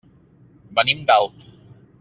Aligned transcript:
Venim 0.79 1.05
d'Alp. 1.11 1.47